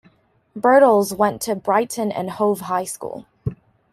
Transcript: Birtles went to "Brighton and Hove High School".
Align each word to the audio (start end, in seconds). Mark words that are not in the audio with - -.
Birtles 0.57 1.15
went 1.15 1.43
to 1.43 1.53
"Brighton 1.53 2.11
and 2.11 2.31
Hove 2.31 2.61
High 2.61 2.85
School". 2.85 3.27